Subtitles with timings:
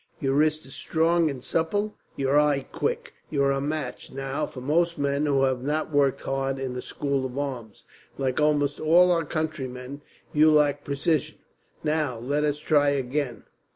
[0.19, 3.13] Your wrist is strong and supple, your eye quick.
[3.29, 6.81] You are a match, now, for most men who have not worked hard in a
[6.81, 7.83] school of arms.
[8.17, 10.01] Like almost all our countrymen,
[10.33, 11.37] you lack precision.
[11.83, 13.43] Now, let us try again."